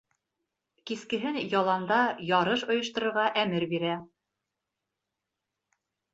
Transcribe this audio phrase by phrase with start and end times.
[0.91, 1.99] Кискеһен яланда
[2.39, 4.01] ярыш ойошторорға әмер бирә.